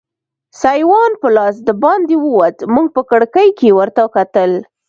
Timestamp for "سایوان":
0.61-1.11